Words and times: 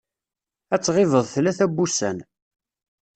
Ad 0.73 0.81
tɣibeḍ 0.81 1.25
tlata 1.33 1.65
n 1.69 1.73
wussan. 1.75 2.17